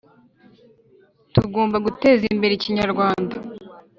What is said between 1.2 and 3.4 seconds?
tugomba guteza imbere ikinyarwanda